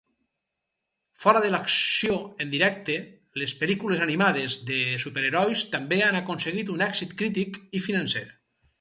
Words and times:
Fora 1.25 1.41
de 1.43 1.51
l'acció 1.55 2.15
en 2.47 2.55
directe, 2.55 2.97
les 3.43 3.55
pel·lícules 3.61 4.03
animades 4.07 4.59
de 4.73 4.81
superherois 5.07 5.65
també 5.77 6.05
han 6.09 6.21
aconseguit 6.25 6.77
un 6.79 6.87
èxit 6.91 7.19
crític 7.25 7.65
i 7.81 7.89
financer. 7.91 8.29